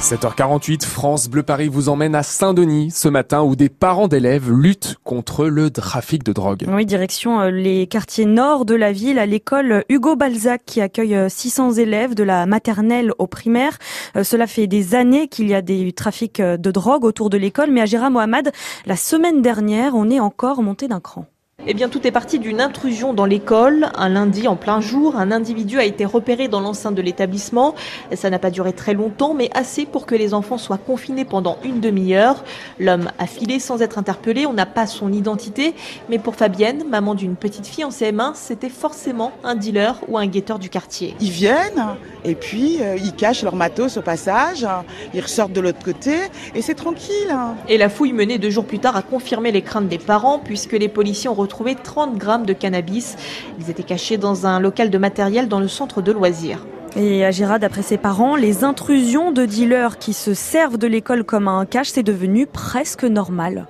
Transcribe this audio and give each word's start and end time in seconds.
7h48, 0.00 0.84
France 0.84 1.28
Bleu 1.28 1.42
Paris 1.42 1.68
vous 1.68 1.88
emmène 1.88 2.14
à 2.14 2.22
Saint-Denis 2.22 2.92
ce 2.92 3.08
matin 3.08 3.42
où 3.42 3.56
des 3.56 3.68
parents 3.68 4.06
d'élèves 4.06 4.50
luttent 4.50 4.96
contre 5.02 5.46
le 5.46 5.70
trafic 5.70 6.22
de 6.22 6.32
drogue. 6.32 6.64
Oui, 6.68 6.86
direction 6.86 7.40
euh, 7.40 7.50
les 7.50 7.88
quartiers 7.88 8.24
nord 8.24 8.64
de 8.64 8.74
la 8.74 8.92
ville 8.92 9.18
à 9.18 9.26
l'école 9.26 9.84
Hugo 9.88 10.14
Balzac 10.14 10.62
qui 10.64 10.80
accueille 10.80 11.18
600 11.28 11.70
euh, 11.70 11.82
élèves 11.82 12.14
de 12.14 12.22
la 12.22 12.46
maternelle 12.46 13.12
au 13.18 13.26
primaire. 13.26 13.76
Euh, 14.16 14.22
cela 14.22 14.46
fait 14.46 14.68
des 14.68 14.94
années 14.94 15.26
qu'il 15.26 15.48
y 15.48 15.54
a 15.54 15.62
des 15.62 15.92
trafics 15.92 16.40
de 16.40 16.70
drogue 16.70 17.04
autour 17.04 17.28
de 17.28 17.36
l'école, 17.36 17.70
mais 17.72 17.80
à 17.80 17.86
Gérard 17.86 18.12
Mohamed, 18.12 18.52
la 18.86 18.96
semaine 18.96 19.42
dernière, 19.42 19.94
on 19.96 20.08
est 20.10 20.20
encore 20.20 20.62
monté 20.62 20.86
d'un 20.86 21.00
cran. 21.00 21.26
Eh 21.66 21.74
bien, 21.74 21.88
tout 21.88 22.06
est 22.06 22.12
parti 22.12 22.38
d'une 22.38 22.60
intrusion 22.60 23.12
dans 23.12 23.24
l'école. 23.24 23.88
Un 23.96 24.08
lundi, 24.08 24.46
en 24.46 24.54
plein 24.54 24.80
jour, 24.80 25.16
un 25.16 25.32
individu 25.32 25.80
a 25.80 25.84
été 25.84 26.04
repéré 26.04 26.46
dans 26.46 26.60
l'enceinte 26.60 26.94
de 26.94 27.02
l'établissement. 27.02 27.74
Ça 28.14 28.30
n'a 28.30 28.38
pas 28.38 28.52
duré 28.52 28.72
très 28.72 28.94
longtemps, 28.94 29.34
mais 29.34 29.50
assez 29.54 29.84
pour 29.84 30.06
que 30.06 30.14
les 30.14 30.34
enfants 30.34 30.56
soient 30.56 30.78
confinés 30.78 31.24
pendant 31.24 31.58
une 31.64 31.80
demi-heure. 31.80 32.44
L'homme 32.78 33.10
a 33.18 33.26
filé 33.26 33.58
sans 33.58 33.82
être 33.82 33.98
interpellé. 33.98 34.46
On 34.46 34.52
n'a 34.52 34.66
pas 34.66 34.86
son 34.86 35.12
identité. 35.12 35.74
Mais 36.08 36.20
pour 36.20 36.36
Fabienne, 36.36 36.84
maman 36.88 37.16
d'une 37.16 37.34
petite 37.34 37.66
fille 37.66 37.84
en 37.84 37.90
CM1, 37.90 38.34
c'était 38.34 38.68
forcément 38.68 39.32
un 39.42 39.56
dealer 39.56 39.96
ou 40.06 40.16
un 40.16 40.26
guetteur 40.28 40.60
du 40.60 40.70
quartier. 40.70 41.16
Ils 41.20 41.32
viennent 41.32 41.84
et 42.24 42.36
puis 42.36 42.78
euh, 42.80 42.96
ils 42.96 43.14
cachent 43.14 43.42
leur 43.42 43.56
matos 43.56 43.96
au 43.96 44.02
passage. 44.02 44.64
Ils 45.12 45.20
ressortent 45.20 45.52
de 45.52 45.60
l'autre 45.60 45.82
côté 45.84 46.14
et 46.54 46.62
c'est 46.62 46.76
tranquille. 46.76 47.34
Et 47.68 47.78
la 47.78 47.88
fouille 47.88 48.12
menée 48.12 48.38
deux 48.38 48.50
jours 48.50 48.64
plus 48.64 48.78
tard 48.78 48.94
a 48.94 49.02
confirmé 49.02 49.50
les 49.50 49.62
craintes 49.62 49.88
des 49.88 49.98
parents 49.98 50.38
puisque 50.38 50.72
les 50.72 50.88
policiers 50.88 51.28
ont 51.28 51.34
retrouvé 51.48 51.74
trouvé 51.74 51.82
30 51.82 52.18
grammes 52.18 52.46
de 52.46 52.52
cannabis. 52.52 53.16
Ils 53.58 53.70
étaient 53.70 53.82
cachés 53.82 54.18
dans 54.18 54.46
un 54.46 54.60
local 54.60 54.90
de 54.90 54.98
matériel 54.98 55.48
dans 55.48 55.60
le 55.60 55.68
centre 55.68 56.02
de 56.02 56.12
loisirs. 56.12 56.64
Et 56.94 57.24
à 57.24 57.30
Gérard, 57.30 57.58
d'après 57.58 57.82
ses 57.82 57.96
parents, 57.96 58.36
les 58.36 58.64
intrusions 58.64 59.32
de 59.32 59.44
dealers 59.44 59.98
qui 59.98 60.12
se 60.12 60.34
servent 60.34 60.78
de 60.78 60.86
l'école 60.86 61.24
comme 61.24 61.48
un 61.48 61.64
cache, 61.64 61.88
c'est 61.88 62.02
devenu 62.02 62.46
presque 62.46 63.04
normal. 63.04 63.66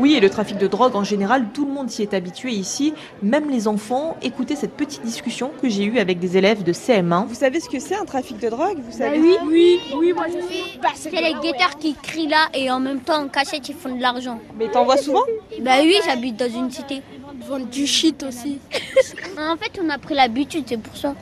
Oui, 0.00 0.14
et 0.14 0.20
le 0.20 0.30
trafic 0.30 0.58
de 0.58 0.68
drogue 0.68 0.94
en 0.94 1.02
général, 1.02 1.46
tout 1.52 1.66
le 1.66 1.72
monde 1.72 1.90
s'y 1.90 2.02
est 2.02 2.14
habitué 2.14 2.52
ici, 2.52 2.94
même 3.20 3.50
les 3.50 3.66
enfants. 3.66 4.16
Écoutez 4.22 4.54
cette 4.54 4.74
petite 4.74 5.02
discussion 5.02 5.50
que 5.60 5.68
j'ai 5.68 5.84
eue 5.84 5.98
avec 5.98 6.20
des 6.20 6.36
élèves 6.36 6.62
de 6.62 6.72
CM1. 6.72 7.26
Vous 7.26 7.34
savez 7.34 7.58
ce 7.58 7.68
que 7.68 7.80
c'est 7.80 7.96
un 7.96 8.04
trafic 8.04 8.38
de 8.38 8.48
drogue 8.48 8.78
Vous 8.78 8.96
savez 8.96 9.18
bah 9.18 9.24
oui, 9.24 9.36
oui, 9.48 9.80
oui, 9.96 10.12
moi 10.12 10.26
je 10.28 10.34
sais. 10.34 10.78
Bah, 10.80 10.90
c'est 10.94 11.10
les 11.10 11.34
guetteurs 11.42 11.76
qui 11.80 11.94
crient 11.94 12.28
là 12.28 12.48
et 12.54 12.70
en 12.70 12.78
même 12.78 13.00
temps 13.00 13.24
en 13.24 13.28
cachette 13.28 13.68
ils 13.68 13.74
font 13.74 13.94
de 13.96 14.00
l'argent. 14.00 14.38
Mais 14.56 14.68
t'en 14.68 14.84
vois 14.84 14.98
souvent? 14.98 15.24
Bah 15.62 15.78
oui, 15.82 15.96
j'habite 16.04 16.36
dans 16.36 16.48
une 16.48 16.70
cité. 16.70 17.02
Ils 17.34 17.46
vendent 17.48 17.68
du 17.68 17.86
shit 17.86 18.22
aussi. 18.22 18.58
en 19.38 19.56
fait, 19.56 19.80
on 19.82 19.88
a 19.90 19.98
pris 19.98 20.14
l'habitude, 20.14 20.64
c'est 20.68 20.76
pour 20.76 20.96
ça. 20.96 21.14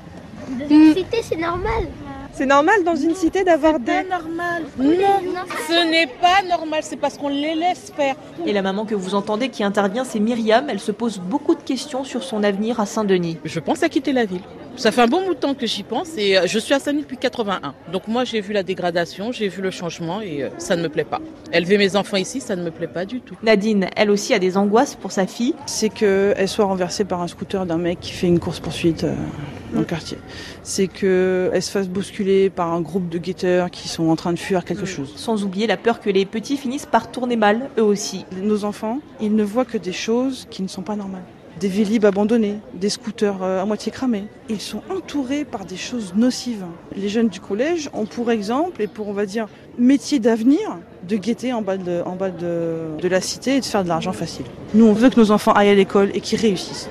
Dans 0.51 0.69
une 0.69 0.95
cité, 0.95 1.19
c'est 1.23 1.37
normal. 1.37 1.87
C'est 2.37 2.45
normal 2.45 2.85
dans 2.85 2.97
une 2.97 3.15
cité 3.15 3.45
d'avoir 3.45 3.81
des... 3.81 3.87
Pas 3.87 4.19
normal. 4.19 4.65
Non, 4.79 5.41
ce 5.69 5.91
n'est 5.91 6.07
pas 6.07 6.43
normal, 6.47 6.81
c'est 6.83 6.99
parce 6.99 7.17
qu'on 7.17 7.29
les 7.29 7.55
laisse 7.55 7.91
faire. 7.97 8.15
Et 8.45 8.53
la 8.53 8.61
maman 8.61 8.85
que 8.85 8.95
vous 8.95 9.15
entendez 9.15 9.49
qui 9.49 9.65
intervient, 9.65 10.05
c'est 10.05 10.21
Myriam. 10.21 10.67
Elle 10.69 10.81
se 10.81 10.93
pose 10.93 11.19
beaucoup 11.19 11.55
de 11.55 11.63
questions 11.63 12.05
sur 12.05 12.23
son 12.23 12.45
avenir 12.45 12.79
à 12.79 12.85
Saint-Denis. 12.85 13.39
Je 13.47 13.59
pense 13.59 13.83
à 13.83 13.89
quitter 13.89 14.13
la 14.13 14.27
ville. 14.27 14.43
Ça 14.77 14.93
fait 14.93 15.01
un 15.01 15.07
bon 15.07 15.25
bout 15.25 15.33
de 15.33 15.39
temps 15.39 15.55
que 15.55 15.67
j'y 15.67 15.83
pense 15.83 16.19
et 16.19 16.37
euh, 16.37 16.47
je 16.47 16.59
suis 16.59 16.75
à 16.75 16.79
Saint-Denis 16.79 17.03
depuis 17.03 17.17
81. 17.17 17.75
Donc 17.93 18.09
moi 18.09 18.25
j'ai 18.25 18.43
vu 18.43 18.53
la 18.53 18.63
dégradation, 18.63 19.33
j'ai 19.33 19.49
vu 19.49 19.63
le 19.63 19.71
changement 19.71 20.21
et 20.21 20.43
euh, 20.43 20.51
ça 20.59 20.77
ne 20.77 20.83
me 20.83 20.91
plaît 20.91 21.05
pas. 21.05 21.21
Élever 21.51 21.79
mes 21.79 21.97
enfants 21.97 22.19
ici, 22.19 22.43
ça 22.43 22.57
ne 22.57 22.63
me 22.63 22.71
plaît 22.71 22.87
pas 22.87 23.07
du 23.07 23.23
tout. 23.23 23.37
Nadine, 23.43 23.89
elle 23.97 24.11
aussi 24.11 24.35
a 24.35 24.39
des 24.39 24.59
angoisses 24.59 24.95
pour 24.95 25.13
sa 25.13 25.27
fille. 25.27 25.55
C'est 25.65 25.89
qu'elle 25.89 26.47
soit 26.47 26.67
renversée 26.67 27.05
par 27.07 27.23
un 27.23 27.27
scooter 27.27 27.65
d'un 27.65 27.79
mec 27.79 28.01
qui 28.01 28.13
fait 28.13 28.27
une 28.27 28.39
course-poursuite 28.39 29.05
euh, 29.05 29.15
dans 29.73 29.81
le 29.81 29.87
quartier. 29.87 30.19
C'est 30.63 30.89
qu'elle 30.89 31.63
se 31.63 31.71
fasse 31.71 31.89
bousculer 31.89 32.51
par 32.51 32.71
un 32.75 32.83
groupe 32.83 33.09
de 33.09 33.17
guetteurs 33.17 33.71
qui 33.71 33.89
sont 33.89 34.11
en 34.11 34.17
train 34.17 34.35
de 34.35 34.39
fuir 34.39 34.67
quelque 34.67 34.87
chose. 34.87 35.11
Sans 35.17 35.43
oublier 35.43 35.67
la 35.67 35.79
peur 35.79 36.01
que 36.01 36.11
les 36.11 36.27
petits 36.27 36.59
finissent 36.59 36.87
par 36.87 37.11
tourner 37.11 37.37
mal, 37.37 37.71
eux 37.79 37.83
aussi. 37.83 38.27
Nos 38.43 38.65
enfants, 38.65 39.01
ils 39.23 39.35
ne 39.35 39.43
voient 39.43 39.65
que 39.65 39.79
des 39.79 39.93
choses 39.93 40.47
qui 40.51 40.63
ne 40.63 40.69
sont 40.69 40.83
pas 40.83 40.97
normales 40.97 41.25
des 41.61 41.69
vélib 41.69 42.05
abandonnés, 42.05 42.59
des 42.75 42.91
scooters 42.91 43.43
euh, 43.43 43.63
à 43.63 43.65
moitié 43.65 43.91
cramés. 43.91 44.25
Ils 44.49 44.61
sont 44.61 44.83
entourés 44.91 45.45
par 45.45 45.65
des 45.65 45.77
choses 45.77 46.15
nocives. 46.15 46.65
Les 46.95 47.09
jeunes 47.09 47.29
du 47.29 47.41
collège 47.41 47.91
ont 47.93 48.07
pour 48.07 48.31
exemple, 48.31 48.83
et 48.83 48.87
pour 48.87 49.09
on 49.09 49.13
va 49.13 49.27
dire 49.27 49.47
métier 49.79 50.19
d'avenir, 50.19 50.79
de 51.09 51.17
guetter 51.17 51.53
en 51.53 51.63
bas, 51.63 51.77
de, 51.77 53.09
la 53.09 53.21
cité 53.21 53.57
et 53.57 53.61
de 53.61 53.65
faire 53.65 53.85
de 53.85 53.89
l'argent 53.89 54.13
facile. 54.13 54.47
Nous, 54.75 54.87
on 54.87 54.93
veut 54.93 55.11
que 55.11 55.19
nos 55.19 55.31
enfants 55.31 55.53
aillent 55.53 55.71
à 55.71 55.75
l'école 55.75 56.11
et 56.15 56.21
qu'ils 56.21 56.41
réussissent. 56.41 56.89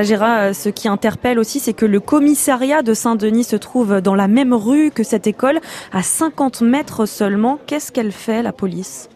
Gérard, 0.00 0.40
euh, 0.40 0.52
ce 0.54 0.70
qui 0.70 0.88
interpelle 0.88 1.38
aussi, 1.38 1.60
c'est 1.60 1.74
que 1.74 1.84
le 1.84 2.00
commissariat 2.00 2.82
de 2.82 2.94
Saint-Denis 2.94 3.44
se 3.44 3.56
trouve 3.56 4.00
dans 4.00 4.14
la 4.14 4.26
même 4.26 4.54
rue 4.54 4.90
que 4.90 5.02
cette 5.02 5.26
école, 5.26 5.60
à 5.92 6.02
50 6.02 6.62
mètres 6.62 7.04
seulement. 7.06 7.58
Qu'est-ce 7.66 7.92
qu'elle 7.92 8.12
fait, 8.12 8.42
la 8.42 8.52
police? 8.52 9.10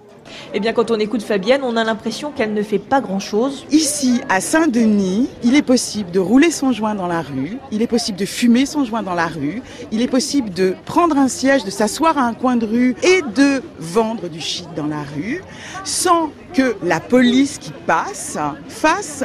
Eh 0.54 0.60
bien, 0.60 0.72
quand 0.72 0.90
on 0.90 0.98
écoute 0.98 1.22
Fabienne, 1.22 1.62
on 1.64 1.76
a 1.76 1.84
l'impression 1.84 2.30
qu'elle 2.30 2.54
ne 2.54 2.62
fait 2.62 2.78
pas 2.78 3.00
grand-chose. 3.00 3.66
Ici, 3.70 4.20
à 4.28 4.40
Saint-Denis, 4.40 5.28
il 5.42 5.54
est 5.54 5.62
possible 5.62 6.10
de 6.10 6.20
rouler 6.20 6.50
son 6.50 6.72
joint 6.72 6.94
dans 6.94 7.06
la 7.06 7.22
rue, 7.22 7.58
il 7.72 7.82
est 7.82 7.86
possible 7.86 8.18
de 8.18 8.26
fumer 8.26 8.66
son 8.66 8.84
joint 8.84 9.02
dans 9.02 9.14
la 9.14 9.26
rue, 9.26 9.62
il 9.92 10.02
est 10.02 10.08
possible 10.08 10.50
de 10.50 10.74
prendre 10.84 11.16
un 11.16 11.28
siège, 11.28 11.64
de 11.64 11.70
s'asseoir 11.70 12.18
à 12.18 12.22
un 12.22 12.34
coin 12.34 12.56
de 12.56 12.66
rue 12.66 12.96
et 13.02 13.22
de 13.22 13.62
vendre 13.78 14.28
du 14.28 14.40
shit 14.40 14.68
dans 14.76 14.86
la 14.86 15.02
rue 15.16 15.42
sans 15.84 16.30
que 16.52 16.76
la 16.82 17.00
police 17.00 17.58
qui 17.58 17.72
passe 17.86 18.38
fasse 18.68 19.24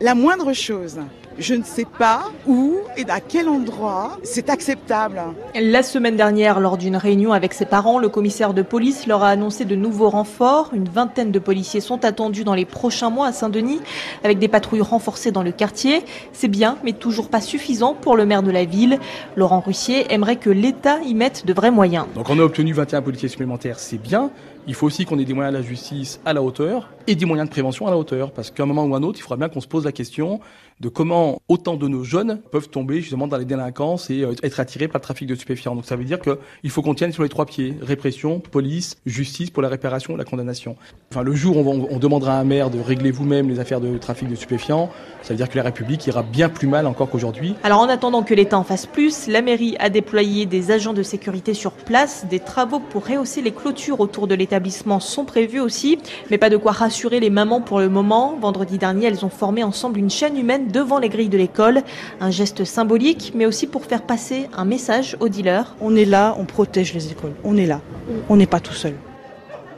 la 0.00 0.14
moindre 0.14 0.52
chose 0.52 0.98
je 1.40 1.54
ne 1.54 1.64
sais 1.64 1.86
pas 1.98 2.30
où 2.46 2.76
et 2.96 3.04
à 3.08 3.20
quel 3.20 3.48
endroit 3.48 4.18
c'est 4.22 4.50
acceptable. 4.50 5.22
La 5.58 5.82
semaine 5.82 6.14
dernière, 6.14 6.60
lors 6.60 6.76
d'une 6.76 6.96
réunion 6.96 7.32
avec 7.32 7.54
ses 7.54 7.64
parents, 7.64 7.98
le 7.98 8.10
commissaire 8.10 8.52
de 8.52 8.62
police 8.62 9.06
leur 9.06 9.22
a 9.22 9.30
annoncé 9.30 9.64
de 9.64 9.74
nouveaux 9.74 10.10
renforts. 10.10 10.70
Une 10.74 10.88
vingtaine 10.88 11.32
de 11.32 11.38
policiers 11.38 11.80
sont 11.80 12.04
attendus 12.04 12.44
dans 12.44 12.54
les 12.54 12.66
prochains 12.66 13.10
mois 13.10 13.28
à 13.28 13.32
Saint-Denis, 13.32 13.80
avec 14.22 14.38
des 14.38 14.48
patrouilles 14.48 14.82
renforcées 14.82 15.30
dans 15.30 15.42
le 15.42 15.50
quartier. 15.50 16.04
C'est 16.32 16.48
bien, 16.48 16.76
mais 16.84 16.92
toujours 16.92 17.28
pas 17.28 17.40
suffisant 17.40 17.94
pour 17.94 18.16
le 18.16 18.26
maire 18.26 18.42
de 18.42 18.50
la 18.50 18.66
ville. 18.66 18.98
Laurent 19.34 19.60
Russier 19.60 20.12
aimerait 20.12 20.36
que 20.36 20.50
l'État 20.50 20.98
y 21.00 21.14
mette 21.14 21.46
de 21.46 21.54
vrais 21.54 21.70
moyens. 21.70 22.04
Donc 22.14 22.28
on 22.28 22.38
a 22.38 22.42
obtenu 22.42 22.74
21 22.74 23.00
policiers 23.00 23.28
supplémentaires, 23.28 23.78
c'est 23.78 24.00
bien. 24.00 24.30
Il 24.70 24.76
faut 24.76 24.86
aussi 24.86 25.04
qu'on 25.04 25.18
ait 25.18 25.24
des 25.24 25.34
moyens 25.34 25.52
de 25.52 25.60
la 25.60 25.66
justice 25.68 26.20
à 26.24 26.32
la 26.32 26.44
hauteur 26.44 26.90
et 27.08 27.16
des 27.16 27.26
moyens 27.26 27.48
de 27.48 27.52
prévention 27.52 27.88
à 27.88 27.90
la 27.90 27.96
hauteur. 27.96 28.30
Parce 28.30 28.52
qu'à 28.52 28.62
un 28.62 28.66
moment 28.66 28.84
ou 28.84 28.94
à 28.94 28.98
un 28.98 29.02
autre, 29.02 29.18
il 29.18 29.22
faudra 29.22 29.36
bien 29.36 29.48
qu'on 29.48 29.60
se 29.60 29.66
pose 29.66 29.84
la 29.84 29.90
question 29.90 30.38
de 30.78 30.88
comment 30.88 31.42
autant 31.48 31.76
de 31.76 31.88
nos 31.88 32.04
jeunes 32.04 32.40
peuvent 32.52 32.70
tomber 32.70 33.02
justement 33.02 33.26
dans 33.26 33.36
les 33.36 33.44
délinquances 33.44 34.08
et 34.08 34.22
euh, 34.22 34.32
être 34.42 34.60
attirés 34.60 34.88
par 34.88 35.00
le 35.00 35.02
trafic 35.02 35.26
de 35.26 35.34
stupéfiants. 35.34 35.74
Donc 35.74 35.84
ça 35.84 35.94
veut 35.94 36.04
dire 36.04 36.18
qu'il 36.20 36.70
faut 36.70 36.80
qu'on 36.80 36.94
tienne 36.94 37.12
sur 37.12 37.22
les 37.22 37.28
trois 37.28 37.44
pieds. 37.44 37.74
Répression, 37.82 38.40
police, 38.40 38.96
justice 39.04 39.50
pour 39.50 39.60
la 39.60 39.68
réparation 39.68 40.14
et 40.14 40.16
la 40.16 40.24
condamnation. 40.24 40.76
Enfin, 41.10 41.22
le 41.22 41.34
jour 41.34 41.58
où 41.58 41.86
on, 41.90 41.98
demandera 41.98 42.38
à 42.38 42.40
un 42.40 42.44
maire 42.44 42.70
de 42.70 42.80
régler 42.80 43.10
vous-même 43.10 43.50
les 43.50 43.58
affaires 43.58 43.80
de 43.80 43.98
trafic 43.98 44.28
de 44.28 44.36
stupéfiants, 44.36 44.88
ça 45.20 45.34
veut 45.34 45.36
dire 45.36 45.50
que 45.50 45.58
la 45.58 45.64
République 45.64 46.06
ira 46.06 46.22
bien 46.22 46.48
plus 46.48 46.68
mal 46.68 46.86
encore 46.86 47.10
qu'aujourd'hui. 47.10 47.56
Alors 47.62 47.80
en 47.80 47.88
attendant 47.88 48.22
que 48.22 48.32
l'État 48.32 48.56
en 48.56 48.64
fasse 48.64 48.86
plus, 48.86 49.26
la 49.26 49.42
mairie 49.42 49.76
a 49.80 49.90
déployé 49.90 50.46
des 50.46 50.70
agents 50.70 50.94
de 50.94 51.02
sécurité 51.02 51.52
sur 51.52 51.72
place. 51.72 52.24
Des 52.30 52.40
travaux 52.40 52.78
pour 52.78 53.06
rehausser 53.06 53.42
les 53.42 53.52
clôtures 53.52 54.00
autour 54.00 54.28
de 54.28 54.34
l'établissement 54.34 54.59
sont 55.00 55.24
prévus 55.24 55.60
aussi, 55.60 55.98
mais 56.30 56.38
pas 56.38 56.50
de 56.50 56.56
quoi 56.56 56.72
rassurer 56.72 57.20
les 57.20 57.30
mamans 57.30 57.60
pour 57.60 57.80
le 57.80 57.88
moment. 57.88 58.36
Vendredi 58.40 58.78
dernier, 58.78 59.06
elles 59.06 59.24
ont 59.24 59.30
formé 59.30 59.62
ensemble 59.62 59.98
une 59.98 60.10
chaîne 60.10 60.36
humaine 60.36 60.68
devant 60.68 60.98
les 60.98 61.08
grilles 61.08 61.28
de 61.28 61.38
l'école. 61.38 61.82
Un 62.20 62.30
geste 62.30 62.64
symbolique, 62.64 63.32
mais 63.34 63.46
aussi 63.46 63.66
pour 63.66 63.84
faire 63.84 64.02
passer 64.02 64.48
un 64.56 64.64
message 64.64 65.16
aux 65.20 65.28
dealers. 65.28 65.74
On 65.80 65.96
est 65.96 66.04
là, 66.04 66.36
on 66.38 66.44
protège 66.44 66.94
les 66.94 67.10
écoles. 67.10 67.34
On 67.44 67.56
est 67.56 67.66
là. 67.66 67.80
On 68.28 68.36
n'est 68.36 68.46
pas 68.46 68.60
tout 68.60 68.74
seul. 68.74 68.94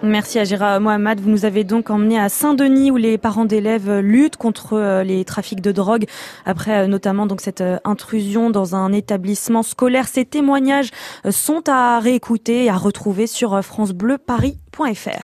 Merci 0.05 0.41
à 0.41 0.45
Gérard 0.45 0.81
Mohamed. 0.81 1.21
Vous 1.21 1.31
nous 1.31 1.45
avez 1.45 1.63
donc 1.63 1.89
emmené 1.89 2.19
à 2.19 2.29
Saint-Denis 2.29 2.91
où 2.91 2.97
les 2.97 3.19
parents 3.19 3.45
d'élèves 3.45 4.01
luttent 4.01 4.37
contre 4.37 4.73
euh, 4.73 5.05
les 5.05 5.25
trafics 5.25 5.61
de 5.61 5.71
drogue 5.71 6.07
après 6.45 6.81
euh, 6.81 6.87
notamment 6.89 7.27
donc 7.27 7.41
cette 7.41 7.61
euh, 7.61 7.79
intrusion 7.85 8.51
dans 8.51 8.75
un 8.75 8.93
établissement 8.93 9.63
scolaire. 9.63 10.09
Ces 10.09 10.25
témoignages 10.25 10.91
sont 11.31 11.63
à 11.69 12.01
réécouter 12.01 12.65
et 12.65 12.69
à 12.69 12.77
retrouver 12.77 13.29
sur 13.29 13.63
francebleuparis.fr. 13.63 15.21